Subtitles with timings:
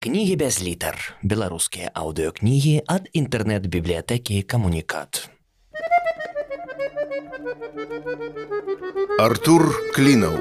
[0.00, 0.96] Кнігі без літар.
[1.20, 5.28] Беларускія аўдыёкнігі ад інтэрнэт-бібліятэкі камунікат.
[9.20, 10.40] Артур Клінаў.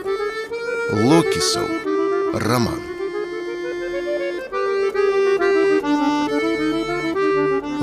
[0.95, 1.67] Локісаў.
[2.39, 2.79] Раман.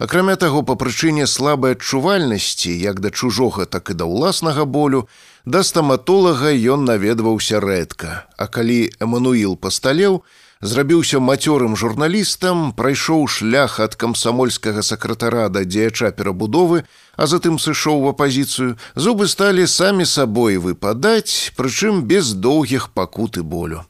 [0.00, 5.04] Акрамя таго, па прычыне слабай адчувальнасці, як да чужога, так і да ўласнага болю,
[5.44, 8.24] да стаматолага ён наведваўся рэдка.
[8.40, 10.24] А калі Эмануіл пасталеў,
[10.62, 16.84] зрабіўся мацёрым журналістам, прайшоў шлях ад камсамольскага сакратара да дзеяча перабудовы,
[17.16, 23.82] а затым сышоў в апазіцыю, зубы сталі самі сабой выпадаць, прычым без доўгіх пакуты болю.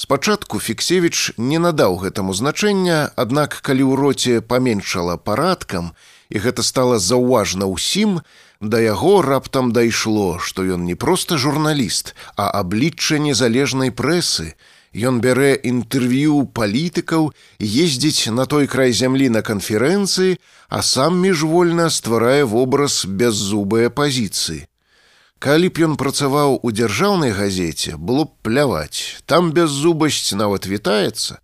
[0.00, 5.92] Спачатку Фіксевіч не надаў гэтаму значэння, аднак калі ў роце паменшала парадкам,
[6.30, 8.22] і гэта стала заўважна ўсім,
[8.64, 14.54] да яго раптам дайшло, што ён не проста журналіст, а аблічча незалежнай прэсы,
[14.90, 17.30] Ён бярэ інтэрв'ю палітыкаў,
[17.62, 24.66] ездзіць на той край зямлі на канферэнцыі, а сам міжвольна стварае вобраз беззубай апазіцыі.
[25.38, 31.38] Калі б ён працаваў у дзяржаўнай газеце, было б пляваць, там беззубасць нават вітаецца,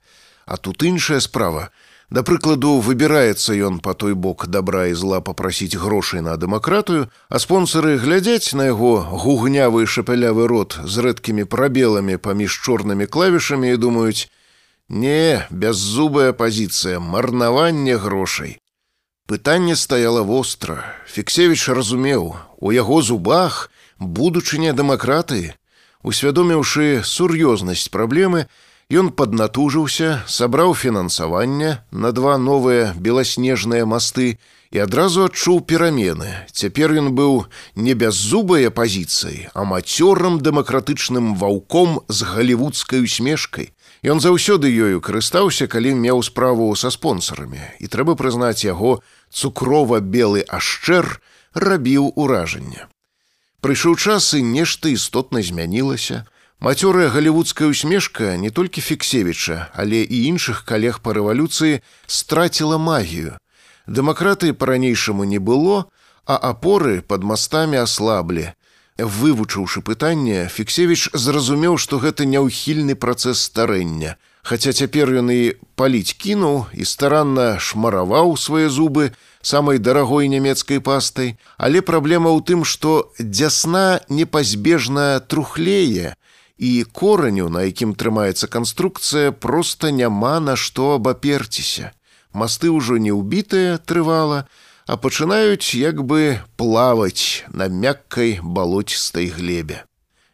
[0.45, 1.71] а тут іншая справа,
[2.11, 7.37] Да прыкладу, выбіраецца ён па той бок добра і зла папрасіць грошай на дэмакратыю, а
[7.43, 14.31] спонсары глядзяць на яго гугнявы шапялявы рот з рэдкімі прабеламі паміж чорнымі клавішамі і думаюць:
[14.89, 18.63] Не, бяззубая пазіцыя, марнаванне грошай.
[19.27, 20.87] Пытанне стаяла востра.
[21.11, 25.59] Фіксевіч разумеў, у яго зубах будучыня дэмакратыі,
[26.07, 28.47] усвядоміўшы сур'ёзнасць праблемы,
[28.87, 34.39] Ён паднатужыўся, сабраў фінансаванне на два новыя беласнежныя масты
[34.71, 36.47] і адразу адчуў перамены.
[36.55, 43.75] Цяпер ён быў не бяззубай апазіцыяй, а мацёрым дэмакратычным ваўком з галівудскай усмешкай.
[44.07, 47.67] Ён заўсёды ёю карыстаўся, калі меў справу са спонсарамі.
[47.83, 49.03] І трэба прызнаць яго
[49.35, 51.19] цукрова-белы ашчэр
[51.59, 52.87] рабіў уражанне.
[53.67, 56.23] Прыйшоў час і нешта істотна змянілася,
[56.61, 63.37] Мацёрая галівудская усмешка не толькі фіксевіча, але і іншых калег па рэвалюцыі страціла магію.
[63.87, 65.85] Дэмакратыі па-ранейшаму не было,
[66.25, 68.57] а апоры пад мастамі аслаблі.
[68.97, 74.17] Вывучыўшы пытанне, Фіксевіч зразумеў, што гэта няўхільны працэс старэння.
[74.41, 79.13] Хаця цяпер ён і паліць кінуў і старанна шмараваў свае зубы
[79.43, 86.17] самай дарагой нямецкай пастай, але праблема ў тым, што дзясна непазбежна трухлее,
[86.59, 91.93] і кораню, на якім трымаецца канструкцыя, проста няма на што абаперціся.
[92.33, 94.49] Масты ўжо не ўбітыя трывала,
[94.87, 99.85] а пачынаюць як бы плаваць на мяккай балоцістай глебе.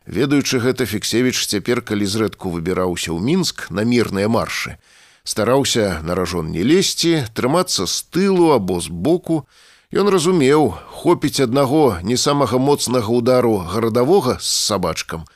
[0.06, 4.78] Ведаючы гэта Фіксевіч цяпер, калі зрэдку выбіраўся ў мінск на мірныя маршы,
[5.22, 9.46] стараўся на ражон не лезці, трымацца з тылу або з боку,
[9.92, 15.26] Ён разумеў, хопіць аднаго не самага моцнага удару гарадавога з сабачкам,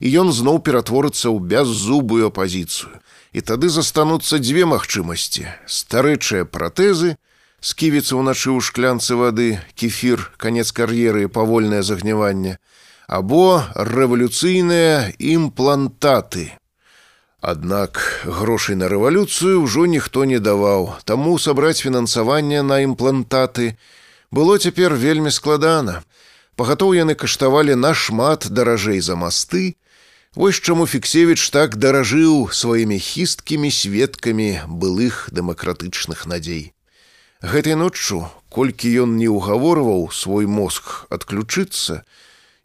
[0.00, 2.92] і ён зноў ператворыцца ў бяззубую апазіцыю.
[3.32, 7.16] І тады застануцца дзве магчымасці: старэчыя пратэзы,
[7.60, 12.58] сківіцца ўначы ў шклянцы вады, кефір, канец кар'еры і павольнае загняванне,
[13.08, 16.52] або рэвалюцыйныя імплантаты.
[17.40, 23.76] Аднак грошай на рэвалюцыю ўжо ніхто не даваў, таму сабраць фінансаванне на імплантаты
[24.32, 26.02] было цяпер вельмі складана.
[26.56, 29.76] Пагатоў яны каштавалі нашмат даражэй за масты,
[30.36, 36.76] Вось чаму Фіксевіч так даражыў сваімі хісткімі сведкамі былых дэмакратычных надзей.
[37.40, 42.04] Гэтай ноччу, колькі ён не ўгаворваў свой мозг адключыцца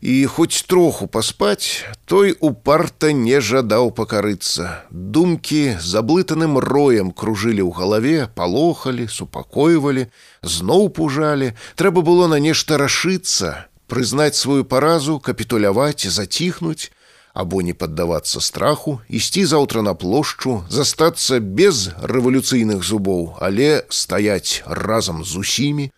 [0.03, 4.84] і хоць троху паспаць, той упарта не жадаў пакарыцца.
[4.91, 10.09] Думкі заблытаным роем кружылі ў галаве, палохалі, супакойвалі,
[10.43, 16.91] зноў пужалі, трэба было на нешта рашыцца, прызнаць сваю паразу, капітуляваць заціхнуць,
[17.33, 25.23] або не паддавацца страху, ісці заўтра на плошчу, застацца без рэвалюцыйных зубоў, але стаяць разам
[25.23, 25.91] з усімі.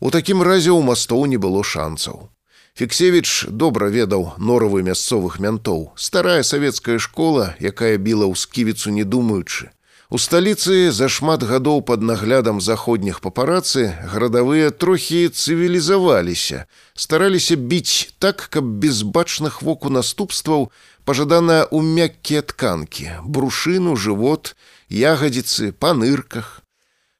[0.00, 2.30] У такім разе ў мастоў не было шанцаў.
[2.78, 9.74] Фіксевіч добра ведаў норавы мясцовых мянтоў, старая савецкая школа, якая біла ў сківіцу не думаючы.
[10.08, 16.64] У сталіцы за шмат гадоў пад наглядам заходніх папарацы гарадавыя трохі цывілізаваліся,
[16.96, 20.72] стараліся біць так, каб без бачных воку наступстваў
[21.04, 24.56] пажадана ў мяккія тканкі, брушыну, жывот,
[24.88, 26.64] ягадзіцы, па нырках.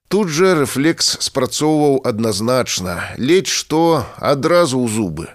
[0.08, 5.28] Тут жа рэфлекс спрацоўваў адназначна, ледзь што адразу ў зубы.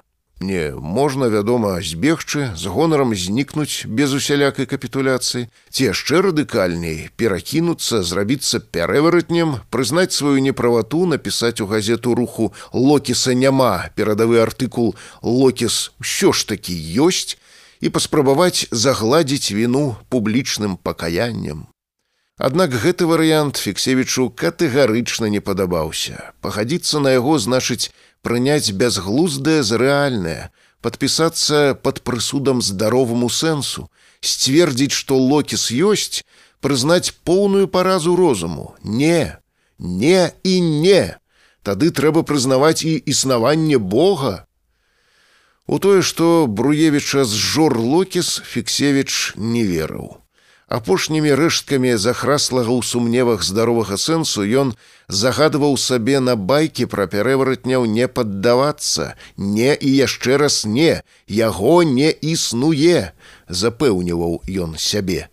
[0.43, 8.59] Не можна, вядома, збегчы з гонарам знікнуць без усялякай капітуляцыі, ці яшчэ радыкальней перакінуцца, зрабіцца
[8.59, 16.43] пярэваратнем, прызнаць сваю неправату, напісаць у газету руху локіса няма, перадавы артыкул локіс ўсё ж
[16.51, 17.39] такі ёсць
[17.79, 21.71] і паспрабаваць загладзіць віну публічным пакаяннем.
[22.35, 26.33] Аднак гэты варыянт фіксевічу катэгарычна не падабаўся.
[26.43, 27.93] Пахадзіцца на яго значыць
[28.23, 30.49] прыняць бязглуздае за рэальнае,
[30.81, 33.89] падпісацца пад прысудам здароваму сэнсу,
[34.23, 36.23] сцвердзіць, што локіс ёсць,
[36.63, 38.73] прызнаць поўную паразу розуму.
[38.83, 39.37] Не,
[39.77, 41.03] не і не.
[41.63, 44.47] Тады трэба прызнаваць і існаванне Бога.
[45.67, 50.22] У тое, што Бруевіча з жор Локіс Фіксевіч не верыў
[50.67, 54.73] апошнімі рэшткамі захраслага ў сумневах здаровага сэнсу ён
[55.07, 62.09] загадваў сабе на байкі пра пярэваратняў не паддавацца не і яшчэ раз не яго не
[62.09, 63.11] існуе
[63.49, 65.27] запэўніваў ён сябе.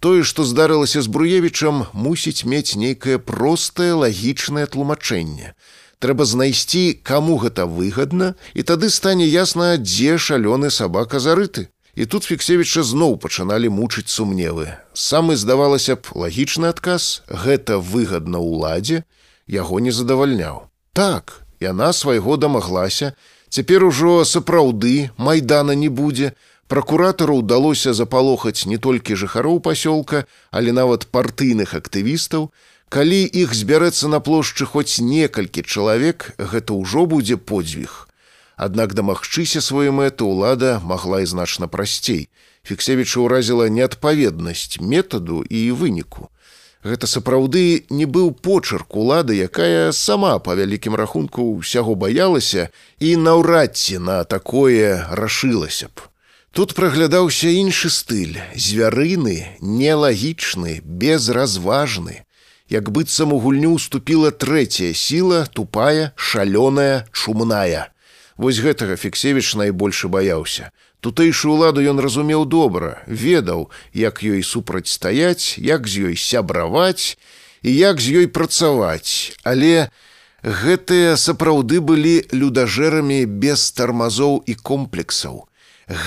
[0.00, 5.52] Тое што здарылася з бруевічам мусіць мець нейкае простае лагічнае тлумачэнне.
[6.00, 12.24] Трэба знайсці каму гэта выгадна і тады стане ясна дзе шалёны сабака зарыты І тут
[12.24, 14.78] фіксевіча зноў пачыналі мучыць сумневы.
[14.94, 19.02] Самы здавалася б, лагічны адказ, гэта выгадна ўладзе,
[19.50, 20.70] яго не задавальняў.
[20.94, 23.14] Так, яна свайго дамаглася,
[23.50, 26.32] цяпер ужо сапраўды майдана не будзе.
[26.70, 32.54] Пракуратару ўдалося запалохаць не толькі жыхароў пасёлка, але нават партыйных актывістаў.
[32.90, 38.09] Калі іх збярэцца на плошчы хоць некалькі чалавек, гэта ўжо будзе подзвіг.
[38.60, 42.28] Аднак дамагчыся сваю мэту ўлада магла і значна прасцей.
[42.68, 46.28] Фіксевіча ўразіла неадпаведнасць метаду і выніку.
[46.84, 52.68] Гэта сапраўды не быў почырк улады, якая сама па вялікім рахунку ўсяго баялася
[53.00, 56.04] і наўрад ці на такое рашылася б.
[56.52, 62.28] Тут праглядаўся іншы стыль, звярыны, нелагічны, безразважны.
[62.68, 67.88] Як быццам у гульню уступіла трэцяя сіла, тупая, шалёная, чумная.
[68.40, 70.72] Вось гэтага фіксевіч найбольш баяўся.
[71.04, 77.20] Тутэйшую ўладу ён разумеў добра, ведаў, як ёй супрацьстаяць, як з ёй сябраваць
[77.60, 79.36] і як з ёй працаваць.
[79.44, 79.92] Але
[80.40, 85.44] гэтыя сапраўды былі людажэрамі без тармазоў і комплексаў.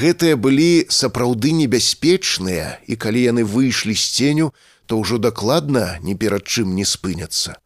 [0.01, 4.49] Гэтыя былі сапраўды небяспечныя, і калі яны выйшлі з ценю,
[4.89, 7.61] то ўжо дакладна ні перад чым не спыняцца.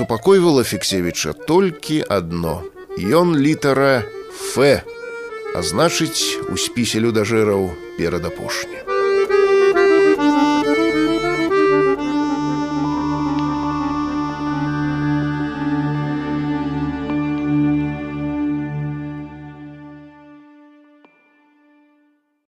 [0.00, 2.77] Супакойвала фіксевіча толькі адно.
[2.98, 4.02] Ён літара
[4.34, 4.58] Ф,
[5.54, 8.97] а значыць, у спісе людажэраў перад апошні.